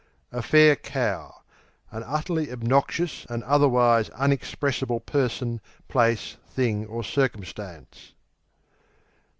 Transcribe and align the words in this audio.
A 0.31 0.41
fair 0.41 0.75
cow 0.75 1.43
An 1.91 2.01
utterly 2.07 2.51
obnoxious 2.51 3.23
and 3.29 3.43
otherwise 3.43 4.09
unexpressible 4.09 4.99
person, 5.05 5.61
place, 5.89 6.37
thing, 6.47 6.87
or 6.87 7.03
circumstance. 7.03 8.13